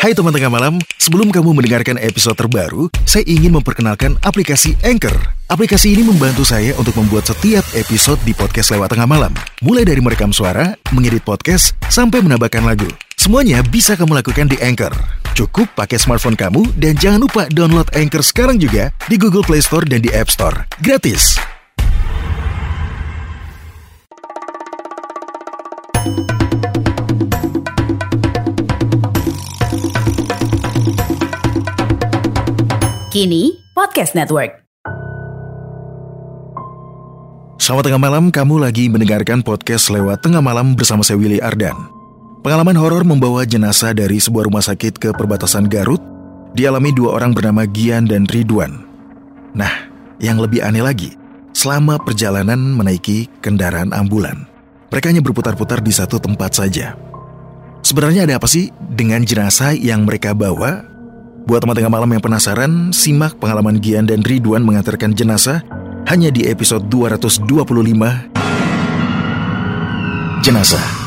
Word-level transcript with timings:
Hai 0.00 0.16
teman 0.16 0.32
tengah 0.32 0.48
malam, 0.48 0.80
sebelum 0.96 1.28
kamu 1.28 1.60
mendengarkan 1.60 2.00
episode 2.00 2.32
terbaru, 2.32 2.88
saya 3.04 3.20
ingin 3.28 3.52
memperkenalkan 3.52 4.16
aplikasi 4.24 4.72
Anchor. 4.80 5.12
Aplikasi 5.52 5.92
ini 5.92 6.00
membantu 6.00 6.40
saya 6.40 6.72
untuk 6.80 6.96
membuat 6.96 7.28
setiap 7.28 7.60
episode 7.76 8.16
di 8.24 8.32
podcast 8.32 8.72
lewat 8.72 8.96
tengah 8.96 9.04
malam. 9.04 9.28
Mulai 9.60 9.84
dari 9.84 10.00
merekam 10.00 10.32
suara, 10.32 10.72
mengedit 10.96 11.20
podcast, 11.20 11.76
sampai 11.92 12.24
menambahkan 12.24 12.64
lagu. 12.64 12.88
Semuanya 13.20 13.60
bisa 13.60 13.92
kamu 13.92 14.24
lakukan 14.24 14.48
di 14.48 14.56
Anchor. 14.64 14.96
Cukup 15.36 15.68
pakai 15.76 16.00
smartphone 16.00 16.32
kamu 16.32 16.64
dan 16.80 16.96
jangan 16.96 17.20
lupa 17.20 17.44
download 17.52 17.92
Anchor 17.92 18.24
sekarang 18.24 18.56
juga 18.56 18.96
di 19.04 19.20
Google 19.20 19.44
Play 19.44 19.60
Store 19.60 19.84
dan 19.84 20.00
di 20.00 20.08
App 20.16 20.32
Store. 20.32 20.64
Gratis. 20.80 21.49
Kini 33.10 33.58
Podcast 33.74 34.14
Network. 34.14 34.62
Selamat 37.58 37.90
tengah 37.90 37.98
malam, 37.98 38.30
kamu 38.30 38.62
lagi 38.62 38.86
mendengarkan 38.86 39.42
podcast 39.42 39.90
lewat 39.90 40.22
tengah 40.22 40.38
malam 40.38 40.78
bersama 40.78 41.02
saya 41.02 41.18
Willy 41.18 41.42
Ardan. 41.42 41.74
Pengalaman 42.46 42.78
horor 42.78 43.02
membawa 43.02 43.42
jenazah 43.42 43.90
dari 43.98 44.22
sebuah 44.22 44.46
rumah 44.46 44.62
sakit 44.62 45.02
ke 45.02 45.10
perbatasan 45.10 45.66
Garut 45.66 45.98
dialami 46.54 46.94
dua 46.94 47.18
orang 47.18 47.34
bernama 47.34 47.66
Gian 47.66 48.06
dan 48.06 48.30
Ridwan. 48.30 48.86
Nah, 49.58 49.90
yang 50.22 50.38
lebih 50.38 50.62
aneh 50.62 50.86
lagi, 50.86 51.10
selama 51.50 51.98
perjalanan 51.98 52.62
menaiki 52.62 53.26
kendaraan 53.42 53.90
ambulan, 53.90 54.46
mereka 54.86 55.10
hanya 55.10 55.18
berputar-putar 55.26 55.82
di 55.82 55.90
satu 55.90 56.22
tempat 56.22 56.62
saja. 56.62 56.94
Sebenarnya 57.82 58.30
ada 58.30 58.38
apa 58.38 58.46
sih 58.46 58.70
dengan 58.78 59.26
jenazah 59.26 59.74
yang 59.74 60.06
mereka 60.06 60.30
bawa 60.30 60.89
Buat 61.48 61.64
teman 61.64 61.76
tengah 61.76 61.92
malam 61.92 62.10
yang 62.12 62.22
penasaran, 62.22 62.92
simak 62.92 63.38
pengalaman 63.40 63.80
Gian 63.80 64.08
dan 64.08 64.20
Ridwan 64.20 64.64
mengantarkan 64.64 65.16
jenazah 65.16 65.64
hanya 66.08 66.32
di 66.32 66.48
episode 66.48 66.88
225 66.88 68.40
Jenazah. 70.40 70.99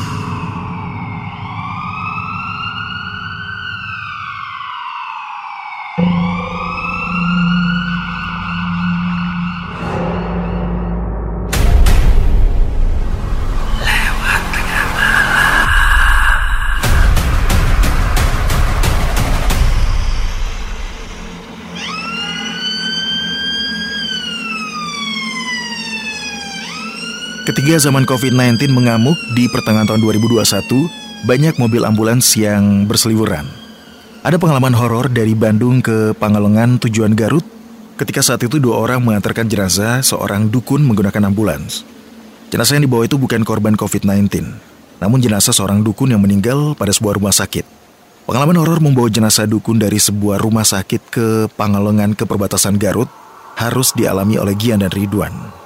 Ketiga 27.44 27.76
zaman 27.76 28.08
COVID-19 28.08 28.72
mengamuk 28.72 29.20
di 29.36 29.52
pertengahan 29.52 29.84
tahun 29.84 30.00
2021, 30.00 30.64
banyak 31.28 31.60
mobil 31.60 31.84
ambulans 31.84 32.24
yang 32.40 32.88
berseliweran. 32.88 33.44
Ada 34.24 34.40
pengalaman 34.40 34.72
horor 34.72 35.12
dari 35.12 35.36
Bandung 35.36 35.84
ke 35.84 36.16
Pangalengan 36.16 36.80
tujuan 36.80 37.12
Garut 37.12 37.44
ketika 38.00 38.24
saat 38.24 38.40
itu 38.40 38.56
dua 38.56 38.80
orang 38.80 39.04
mengantarkan 39.04 39.44
jenazah 39.44 40.00
seorang 40.00 40.48
dukun 40.48 40.88
menggunakan 40.88 41.28
ambulans. 41.28 41.84
Jenazah 42.48 42.80
yang 42.80 42.88
dibawa 42.88 43.04
itu 43.04 43.20
bukan 43.20 43.44
korban 43.44 43.76
COVID-19, 43.76 44.40
namun 45.04 45.20
jenazah 45.20 45.52
seorang 45.52 45.84
dukun 45.84 46.16
yang 46.16 46.24
meninggal 46.24 46.72
pada 46.72 46.96
sebuah 46.96 47.20
rumah 47.20 47.36
sakit. 47.36 47.68
Pengalaman 48.24 48.56
horor 48.56 48.80
membawa 48.80 49.12
jenazah 49.12 49.44
dukun 49.44 49.76
dari 49.76 50.00
sebuah 50.00 50.40
rumah 50.40 50.64
sakit 50.64 51.12
ke 51.12 51.26
Pangalengan 51.60 52.16
ke 52.16 52.24
perbatasan 52.24 52.80
Garut 52.80 53.12
harus 53.60 53.92
dialami 53.92 54.40
oleh 54.40 54.56
Gian 54.56 54.80
dan 54.80 54.88
Ridwan. 54.88 55.63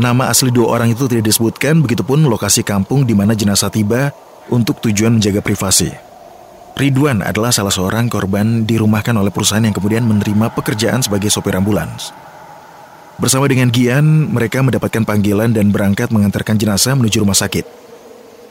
Nama 0.00 0.32
asli 0.32 0.48
dua 0.48 0.80
orang 0.80 0.96
itu 0.96 1.04
tidak 1.04 1.28
disebutkan, 1.28 1.84
begitupun 1.84 2.24
lokasi 2.24 2.64
kampung 2.64 3.04
di 3.04 3.12
mana 3.12 3.36
jenazah 3.36 3.68
tiba 3.68 4.08
untuk 4.48 4.80
tujuan 4.80 5.20
menjaga 5.20 5.44
privasi. 5.44 5.92
Ridwan 6.72 7.20
adalah 7.20 7.52
salah 7.52 7.68
seorang 7.68 8.08
korban 8.08 8.64
dirumahkan 8.64 9.12
oleh 9.12 9.28
perusahaan 9.28 9.60
yang 9.60 9.76
kemudian 9.76 10.08
menerima 10.08 10.56
pekerjaan 10.56 11.04
sebagai 11.04 11.28
sopir 11.28 11.52
ambulans. 11.52 12.16
Bersama 13.20 13.44
dengan 13.44 13.68
Gian, 13.68 14.32
mereka 14.32 14.64
mendapatkan 14.64 15.04
panggilan 15.04 15.52
dan 15.52 15.68
berangkat 15.68 16.08
mengantarkan 16.08 16.56
jenazah 16.56 16.96
menuju 16.96 17.20
rumah 17.20 17.36
sakit. 17.36 17.68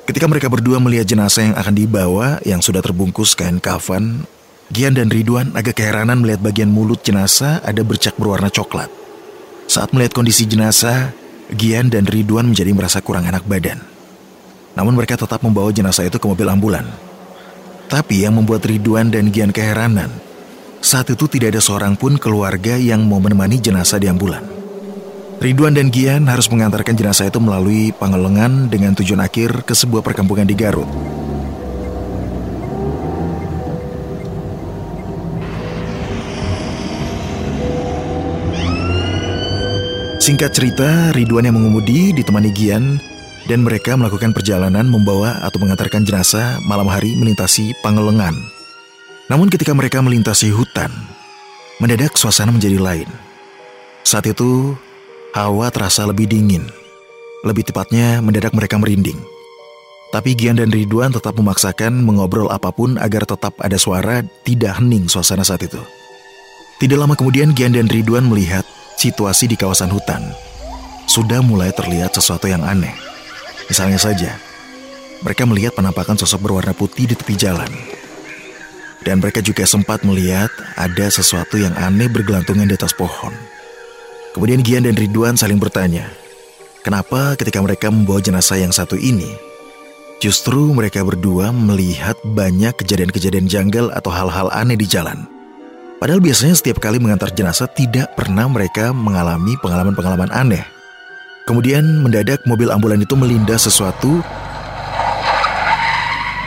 Ketika 0.05 0.29
mereka 0.29 0.53
berdua 0.53 0.77
melihat 0.77 1.09
jenazah 1.09 1.49
yang 1.49 1.57
akan 1.57 1.73
dibawa 1.73 2.37
yang 2.45 2.61
sudah 2.61 2.85
terbungkus 2.85 3.33
kain 3.33 3.57
kafan, 3.57 4.29
Gian 4.69 4.93
dan 4.93 5.09
Ridwan 5.09 5.57
agak 5.57 5.81
keheranan 5.81 6.21
melihat 6.21 6.45
bagian 6.45 6.69
mulut 6.69 7.01
jenazah 7.01 7.57
ada 7.65 7.81
bercak 7.81 8.13
berwarna 8.21 8.53
coklat. 8.53 8.93
Saat 9.65 9.89
melihat 9.97 10.13
kondisi 10.13 10.45
jenazah, 10.45 11.09
Gian 11.53 11.89
dan 11.89 12.05
Ridwan 12.05 12.53
menjadi 12.53 12.71
merasa 12.73 13.01
kurang 13.01 13.25
enak 13.25 13.45
badan. 13.49 13.81
Namun 14.77 14.93
mereka 14.93 15.17
tetap 15.17 15.41
membawa 15.41 15.73
jenazah 15.73 16.05
itu 16.05 16.21
ke 16.21 16.27
mobil 16.29 16.45
ambulan. 16.45 16.85
Tapi 17.89 18.21
yang 18.21 18.37
membuat 18.37 18.63
Ridwan 18.69 19.09
dan 19.09 19.33
Gian 19.33 19.49
keheranan, 19.49 20.13
saat 20.79 21.09
itu 21.09 21.25
tidak 21.25 21.57
ada 21.57 21.61
seorang 21.61 21.97
pun 21.97 22.21
keluarga 22.21 22.77
yang 22.77 23.01
mau 23.03 23.17
menemani 23.17 23.57
jenazah 23.57 23.97
di 23.97 24.05
ambulan. 24.05 24.45
Ridwan 25.41 25.73
dan 25.73 25.89
Gian 25.89 26.29
harus 26.29 26.51
mengantarkan 26.53 26.93
jenazah 26.93 27.31
itu 27.31 27.39
melalui 27.41 27.95
Pangelengan 27.95 28.69
dengan 28.69 28.93
tujuan 28.93 29.23
akhir 29.23 29.65
ke 29.65 29.73
sebuah 29.73 30.05
perkampungan 30.05 30.45
di 30.45 30.53
Garut. 30.53 31.08
Singkat 40.19 40.51
cerita, 40.51 41.15
Ridwan 41.15 41.47
yang 41.47 41.55
mengemudi 41.55 42.11
ditemani 42.11 42.51
Gian 42.51 42.99
dan 43.47 43.63
mereka 43.63 43.95
melakukan 43.95 44.35
perjalanan 44.35 44.83
membawa 44.83 45.39
atau 45.47 45.63
mengantarkan 45.63 46.03
jenazah 46.03 46.59
malam 46.67 46.91
hari 46.91 47.15
melintasi 47.15 47.71
Pangelengan. 47.79 48.35
Namun 49.31 49.47
ketika 49.47 49.71
mereka 49.71 50.03
melintasi 50.03 50.51
hutan, 50.51 50.91
mendadak 51.79 52.19
suasana 52.19 52.51
menjadi 52.51 52.75
lain. 52.83 53.07
Saat 54.03 54.27
itu, 54.27 54.75
hawa 55.31 55.71
terasa 55.71 56.03
lebih 56.03 56.27
dingin. 56.27 56.67
Lebih 57.47 57.71
tepatnya, 57.71 58.19
mendadak 58.19 58.51
mereka 58.51 58.75
merinding. 58.75 59.15
Tapi 60.11 60.35
Gian 60.35 60.59
dan 60.59 60.67
Ridwan 60.67 61.15
tetap 61.15 61.39
memaksakan 61.39 61.95
mengobrol 61.95 62.51
apa 62.51 62.75
pun 62.75 62.99
agar 62.99 63.23
tetap 63.23 63.55
ada 63.63 63.79
suara 63.79 64.19
tidak 64.43 64.83
hening 64.83 65.07
suasana 65.07 65.47
saat 65.47 65.63
itu. 65.63 65.79
Tidak 66.83 66.99
lama 66.99 67.15
kemudian 67.15 67.55
Gian 67.55 67.71
dan 67.71 67.87
Ridwan 67.87 68.27
melihat 68.27 68.67
situasi 68.99 69.47
di 69.47 69.55
kawasan 69.55 69.87
hutan, 69.87 70.19
sudah 71.07 71.39
mulai 71.39 71.71
terlihat 71.71 72.11
sesuatu 72.11 72.51
yang 72.51 72.61
aneh. 72.67 72.91
Misalnya 73.71 73.95
saja, 73.95 74.35
mereka 75.23 75.47
melihat 75.47 75.71
penampakan 75.79 76.19
sosok 76.19 76.51
berwarna 76.51 76.75
putih 76.75 77.07
di 77.07 77.15
tepi 77.15 77.39
jalan. 77.39 77.71
Dan 78.99 79.23
mereka 79.23 79.39
juga 79.39 79.63
sempat 79.63 80.03
melihat 80.03 80.51
ada 80.75 81.07
sesuatu 81.07 81.55
yang 81.55 81.71
aneh 81.79 82.11
bergelantungan 82.11 82.67
di 82.67 82.75
atas 82.75 82.91
pohon. 82.91 83.31
Kemudian 84.35 84.59
Gian 84.59 84.83
dan 84.83 84.99
Ridwan 84.99 85.39
saling 85.39 85.57
bertanya, 85.57 86.11
kenapa 86.83 87.39
ketika 87.39 87.63
mereka 87.63 87.87
membawa 87.87 88.19
jenazah 88.19 88.59
yang 88.59 88.75
satu 88.75 88.99
ini, 88.99 89.31
justru 90.19 90.75
mereka 90.75 90.99
berdua 91.01 91.55
melihat 91.55 92.19
banyak 92.27 92.75
kejadian-kejadian 92.75 93.47
janggal 93.47 93.95
atau 93.95 94.11
hal-hal 94.11 94.51
aneh 94.51 94.75
di 94.75 94.83
jalan. 94.85 95.38
Padahal 95.99 96.23
biasanya 96.23 96.55
setiap 96.55 96.79
kali 96.79 96.95
mengantar 96.95 97.27
jenazah 97.35 97.67
tidak 97.67 98.15
pernah 98.15 98.47
mereka 98.47 98.95
mengalami 98.95 99.59
pengalaman-pengalaman 99.59 100.31
aneh. 100.31 100.63
Kemudian 101.43 101.83
mendadak 101.99 102.39
mobil 102.47 102.71
ambulan 102.71 103.03
itu 103.03 103.19
melindas 103.19 103.67
sesuatu. 103.67 104.23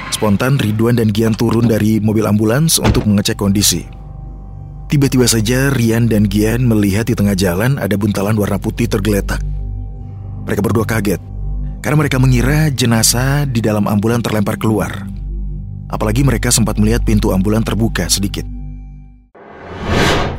Spontan 0.08 0.56
Ridwan 0.56 0.96
dan 0.96 1.12
Gian 1.12 1.36
turun 1.36 1.68
dari 1.68 2.00
mobil 2.00 2.24
ambulans 2.24 2.80
untuk 2.80 3.04
mengecek 3.04 3.36
kondisi. 3.36 3.84
Tiba-tiba 4.88 5.28
saja 5.28 5.68
Rian 5.68 6.08
dan 6.08 6.32
Gian 6.32 6.64
melihat 6.64 7.04
di 7.04 7.12
tengah 7.12 7.36
jalan 7.36 7.76
ada 7.76 7.92
buntalan 8.00 8.32
warna 8.40 8.56
putih 8.56 8.88
tergeletak. 8.88 9.44
Mereka 10.48 10.64
berdua 10.64 10.88
kaget 10.88 11.20
karena 11.84 11.96
mereka 12.00 12.16
mengira 12.16 12.72
jenazah 12.72 13.44
di 13.44 13.60
dalam 13.60 13.84
ambulan 13.84 14.24
terlempar 14.24 14.56
keluar. 14.56 15.04
Apalagi 15.92 16.24
mereka 16.24 16.48
sempat 16.48 16.80
melihat 16.80 17.04
pintu 17.04 17.36
ambulan 17.36 17.60
terbuka 17.60 18.08
sedikit. 18.08 18.51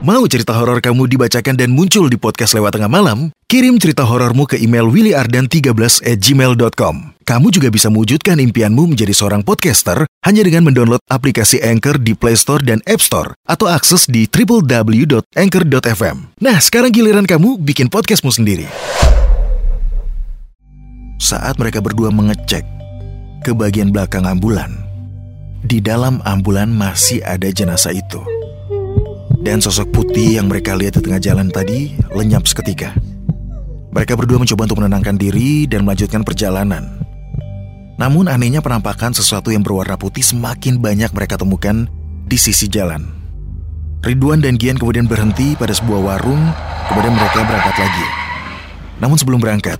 Mau 0.03 0.27
cerita 0.27 0.51
horor 0.51 0.83
kamu 0.83 1.15
dibacakan 1.15 1.55
dan 1.55 1.71
muncul 1.71 2.11
di 2.11 2.19
podcast 2.19 2.51
lewat 2.59 2.75
tengah 2.75 2.91
malam? 2.91 3.31
Kirim 3.47 3.79
cerita 3.79 4.03
horormu 4.03 4.43
ke 4.43 4.59
email 4.59 4.83
willyardan13 4.91 6.03
at 6.03 6.19
gmail.com. 6.19 7.15
Kamu 7.23 7.47
juga 7.47 7.71
bisa 7.71 7.87
mewujudkan 7.87 8.35
impianmu 8.35 8.91
menjadi 8.91 9.15
seorang 9.15 9.47
podcaster 9.47 10.03
hanya 10.27 10.43
dengan 10.43 10.67
mendownload 10.67 10.99
aplikasi 11.07 11.63
Anchor 11.63 12.03
di 12.03 12.19
Play 12.19 12.35
Store 12.35 12.59
dan 12.59 12.83
App 12.83 12.99
Store 12.99 13.31
atau 13.47 13.71
akses 13.71 14.03
di 14.11 14.27
www.anchor.fm. 14.27 16.17
Nah, 16.35 16.57
sekarang 16.59 16.91
giliran 16.91 17.23
kamu 17.23 17.63
bikin 17.63 17.87
podcastmu 17.87 18.27
sendiri. 18.27 18.67
Saat 21.15 21.55
mereka 21.55 21.79
berdua 21.79 22.11
mengecek 22.11 22.67
ke 23.39 23.55
bagian 23.55 23.95
belakang 23.95 24.27
ambulan, 24.27 24.83
di 25.63 25.79
dalam 25.79 26.19
ambulan 26.27 26.67
masih 26.75 27.23
ada 27.23 27.47
jenazah 27.47 27.95
itu. 27.95 28.42
Dan 29.43 29.59
sosok 29.59 29.91
putih 29.91 30.39
yang 30.39 30.47
mereka 30.47 30.71
lihat 30.71 30.95
di 30.95 31.03
tengah 31.03 31.19
jalan 31.19 31.51
tadi 31.51 31.99
lenyap 32.15 32.47
seketika. 32.47 32.95
Mereka 33.91 34.15
berdua 34.15 34.39
mencoba 34.39 34.71
untuk 34.71 34.79
menenangkan 34.79 35.19
diri 35.19 35.67
dan 35.67 35.83
melanjutkan 35.83 36.23
perjalanan. 36.23 37.03
Namun 37.99 38.31
anehnya 38.31 38.63
penampakan 38.63 39.11
sesuatu 39.11 39.51
yang 39.51 39.59
berwarna 39.59 39.99
putih 39.99 40.23
semakin 40.23 40.79
banyak 40.79 41.11
mereka 41.11 41.35
temukan 41.35 41.91
di 42.23 42.39
sisi 42.39 42.71
jalan. 42.71 43.03
Ridwan 43.99 44.39
dan 44.39 44.55
Gian 44.55 44.79
kemudian 44.79 45.11
berhenti 45.11 45.59
pada 45.59 45.75
sebuah 45.75 45.99
warung, 45.99 46.43
kemudian 46.87 47.11
mereka 47.11 47.43
berangkat 47.43 47.75
lagi. 47.83 48.07
Namun 49.03 49.19
sebelum 49.19 49.43
berangkat, 49.43 49.79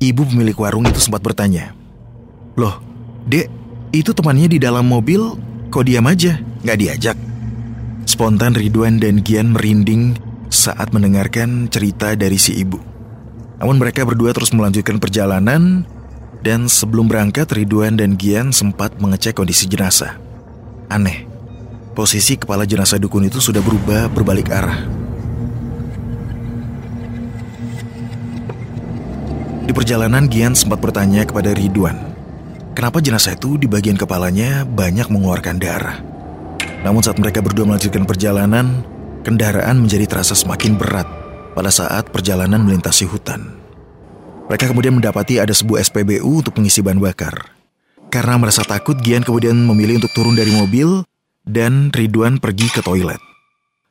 ibu 0.00 0.24
pemilik 0.24 0.56
warung 0.56 0.88
itu 0.88 1.00
sempat 1.04 1.20
bertanya, 1.20 1.76
Loh, 2.56 2.80
dek, 3.28 3.52
itu 3.92 4.16
temannya 4.16 4.48
di 4.48 4.56
dalam 4.56 4.88
mobil, 4.88 5.36
kok 5.68 5.84
diam 5.84 6.08
aja, 6.08 6.40
nggak 6.64 6.78
diajak? 6.80 7.16
Spontan 8.04 8.52
Ridwan 8.52 9.00
dan 9.00 9.24
Gian 9.24 9.56
merinding 9.56 10.20
saat 10.52 10.92
mendengarkan 10.92 11.72
cerita 11.72 12.12
dari 12.14 12.36
si 12.36 12.52
ibu. 12.60 12.76
Namun 13.58 13.80
mereka 13.80 14.04
berdua 14.04 14.36
terus 14.36 14.52
melanjutkan 14.52 15.00
perjalanan 15.00 15.88
dan 16.44 16.68
sebelum 16.68 17.08
berangkat 17.08 17.48
Ridwan 17.48 17.96
dan 17.96 18.20
Gian 18.20 18.52
sempat 18.52 19.00
mengecek 19.00 19.40
kondisi 19.40 19.64
jenazah. 19.64 20.20
Aneh, 20.92 21.24
posisi 21.96 22.36
kepala 22.36 22.68
jenazah 22.68 23.00
dukun 23.00 23.24
itu 23.24 23.40
sudah 23.40 23.64
berubah 23.64 24.12
berbalik 24.12 24.52
arah. 24.52 24.84
Di 29.64 29.72
perjalanan 29.72 30.28
Gian 30.28 30.52
sempat 30.52 30.76
bertanya 30.84 31.24
kepada 31.24 31.56
Ridwan, 31.56 31.96
kenapa 32.76 33.00
jenazah 33.00 33.32
itu 33.32 33.56
di 33.56 33.64
bagian 33.64 33.96
kepalanya 33.96 34.68
banyak 34.68 35.08
mengeluarkan 35.08 35.56
darah. 35.56 36.13
Namun 36.84 37.00
saat 37.00 37.16
mereka 37.16 37.40
berdua 37.40 37.64
melanjutkan 37.64 38.04
perjalanan, 38.04 38.84
kendaraan 39.24 39.80
menjadi 39.80 40.04
terasa 40.04 40.36
semakin 40.36 40.76
berat 40.76 41.08
pada 41.56 41.72
saat 41.72 42.12
perjalanan 42.12 42.60
melintasi 42.60 43.08
hutan. 43.08 43.56
Mereka 44.52 44.68
kemudian 44.68 44.92
mendapati 44.92 45.40
ada 45.40 45.56
sebuah 45.56 45.80
SPBU 45.80 46.44
untuk 46.44 46.60
mengisi 46.60 46.84
bahan 46.84 47.00
bakar. 47.00 47.32
Karena 48.12 48.36
merasa 48.36 48.60
takut, 48.60 49.00
Gian 49.00 49.24
kemudian 49.24 49.56
memilih 49.56 50.04
untuk 50.04 50.12
turun 50.12 50.36
dari 50.36 50.52
mobil 50.52 51.08
dan 51.48 51.88
Ridwan 51.88 52.36
pergi 52.36 52.68
ke 52.68 52.84
toilet. 52.84 53.18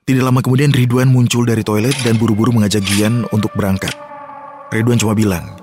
Tidak 0.06 0.22
lama 0.22 0.46
kemudian 0.46 0.70
Ridwan 0.70 1.10
muncul 1.10 1.50
dari 1.50 1.66
toilet 1.66 1.98
dan 2.06 2.22
buru-buru 2.22 2.54
mengajak 2.54 2.86
Gian 2.86 3.26
untuk 3.34 3.50
berangkat. 3.58 3.98
Ridwan 4.70 5.02
cuma 5.02 5.18
bilang, 5.18 5.58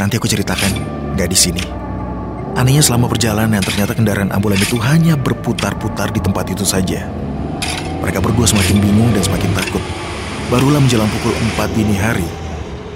nanti 0.00 0.16
aku 0.16 0.24
ceritakan, 0.24 0.72
gak 1.20 1.28
di 1.28 1.36
sini. 1.36 1.83
Anehnya 2.54 2.86
selama 2.86 3.10
perjalanan 3.10 3.58
ternyata 3.58 3.98
kendaraan 3.98 4.30
ambulan 4.30 4.62
itu 4.62 4.78
hanya 4.78 5.18
berputar-putar 5.18 6.14
di 6.14 6.22
tempat 6.22 6.54
itu 6.54 6.62
saja. 6.62 7.02
Mereka 7.98 8.22
berdua 8.22 8.46
semakin 8.46 8.78
bingung 8.78 9.10
dan 9.10 9.26
semakin 9.26 9.50
takut. 9.58 9.82
Barulah 10.54 10.78
menjelang 10.78 11.10
pukul 11.18 11.34
4 11.58 11.74
dini 11.74 11.98
hari, 11.98 12.22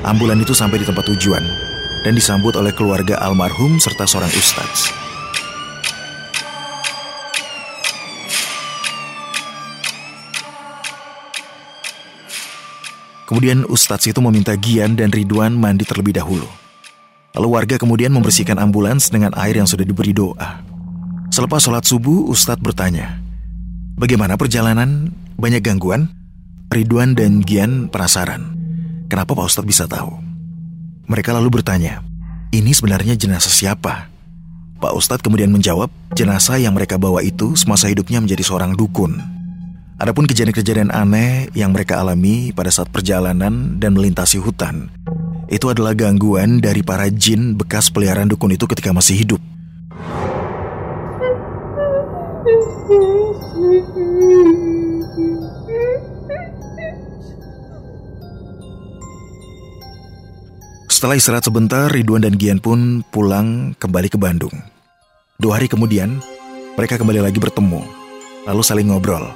ambulan 0.07 0.39
itu 0.39 0.55
sampai 0.55 0.79
di 0.79 0.87
tempat 0.87 1.11
tujuan 1.11 1.43
dan 2.07 2.15
disambut 2.15 2.55
oleh 2.55 2.71
keluarga 2.71 3.19
almarhum 3.19 3.83
serta 3.83 4.07
seorang 4.07 4.31
ustadz. 4.31 4.95
Kemudian 13.27 13.67
ustadz 13.67 14.07
itu 14.07 14.23
meminta 14.23 14.55
Gian 14.55 14.95
dan 14.95 15.11
Ridwan 15.11 15.59
mandi 15.59 15.83
terlebih 15.83 16.15
dahulu. 16.15 16.68
Lalu 17.37 17.49
warga 17.53 17.77
kemudian 17.77 18.15
membersihkan 18.15 18.57
ambulans 18.57 19.13
dengan 19.13 19.37
air 19.37 19.59
yang 19.59 19.69
sudah 19.69 19.85
diberi 19.85 20.17
doa. 20.17 20.65
Selepas 21.29 21.61
sholat 21.61 21.85
subuh, 21.85 22.25
Ustadz 22.33 22.65
bertanya, 22.65 23.21
Bagaimana 23.99 24.39
perjalanan? 24.39 25.11
Banyak 25.37 25.61
gangguan? 25.61 26.09
Ridwan 26.71 27.19
dan 27.19 27.43
Gian 27.43 27.91
penasaran. 27.91 28.55
Kenapa 29.11 29.35
Pak 29.35 29.51
Ustadz 29.51 29.69
bisa 29.69 29.85
tahu? 29.91 30.15
Mereka 31.11 31.35
lalu 31.35 31.61
bertanya, 31.61 32.05
ini 32.55 32.71
sebenarnya 32.71 33.19
jenazah 33.19 33.51
siapa? 33.51 34.07
Pak 34.79 34.95
Ustadz 34.95 35.27
kemudian 35.27 35.51
menjawab, 35.51 35.91
jenazah 36.15 36.63
yang 36.63 36.79
mereka 36.79 36.95
bawa 36.95 37.27
itu 37.27 37.59
semasa 37.59 37.91
hidupnya 37.91 38.23
menjadi 38.23 38.47
seorang 38.47 38.79
dukun. 38.79 39.19
Adapun 39.99 40.31
kejadian-kejadian 40.31 40.95
aneh 40.95 41.51
yang 41.59 41.75
mereka 41.75 41.99
alami 41.99 42.55
pada 42.55 42.71
saat 42.71 42.87
perjalanan 42.95 43.83
dan 43.83 43.99
melintasi 43.99 44.39
hutan, 44.39 44.95
itu 45.49 45.67
adalah 45.73 45.97
gangguan 45.97 46.61
dari 46.61 46.85
para 46.85 47.09
jin 47.09 47.57
bekas 47.57 47.89
peliharaan 47.89 48.29
dukun 48.29 48.53
itu 48.53 48.69
ketika 48.69 48.93
masih 48.93 49.17
hidup. 49.25 49.41
Setelah 60.89 61.15
istirahat 61.15 61.47
sebentar, 61.47 61.87
Ridwan 61.95 62.27
dan 62.27 62.35
Gian 62.37 62.59
pun 62.59 63.07
pulang 63.15 63.73
kembali 63.79 64.11
ke 64.11 64.19
Bandung. 64.19 64.53
Dua 65.39 65.57
hari 65.57 65.71
kemudian, 65.71 66.19
mereka 66.75 66.99
kembali 66.99 67.23
lagi 67.23 67.39
bertemu, 67.39 67.87
lalu 68.51 68.63
saling 68.67 68.91
ngobrol 68.91 69.31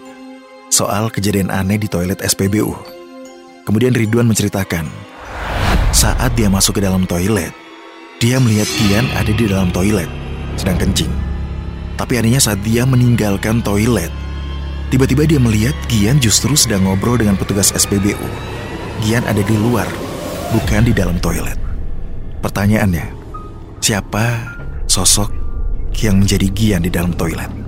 soal 0.73 1.13
kejadian 1.13 1.53
aneh 1.53 1.77
di 1.77 1.87
toilet 1.87 2.19
SPBU. 2.25 2.73
Kemudian 3.63 3.95
Ridwan 3.95 4.27
menceritakan 4.27 5.12
saat 5.93 6.33
dia 6.33 6.49
masuk 6.49 6.81
ke 6.81 6.83
dalam 6.83 7.05
toilet, 7.05 7.53
dia 8.17 8.41
melihat 8.41 8.67
Gian 8.89 9.07
ada 9.13 9.29
di 9.29 9.45
dalam 9.45 9.69
toilet, 9.71 10.09
sedang 10.57 10.81
kencing. 10.81 11.13
Tapi 12.01 12.19
anehnya 12.19 12.41
saat 12.41 12.65
dia 12.65 12.89
meninggalkan 12.89 13.61
toilet, 13.61 14.09
tiba-tiba 14.89 15.29
dia 15.29 15.39
melihat 15.39 15.77
Gian 15.93 16.17
justru 16.19 16.57
sedang 16.57 16.89
ngobrol 16.89 17.21
dengan 17.21 17.37
petugas 17.37 17.71
SPBU. 17.77 18.25
Gian 19.05 19.23
ada 19.29 19.45
di 19.45 19.55
luar, 19.55 19.87
bukan 20.57 20.89
di 20.89 20.97
dalam 20.97 21.21
toilet. 21.21 21.61
Pertanyaannya, 22.41 23.07
siapa 23.79 24.57
sosok 24.89 25.31
yang 26.01 26.25
menjadi 26.25 26.49
Gian 26.57 26.83
di 26.83 26.91
dalam 26.91 27.13
toilet? 27.13 27.62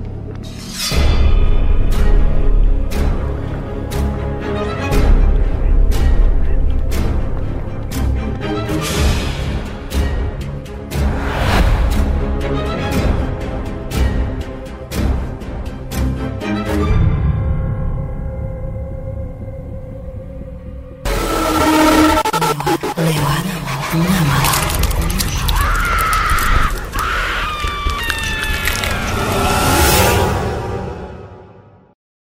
Lewat 23.95 24.11
tengah 24.11 24.27
malam. 24.27 24.74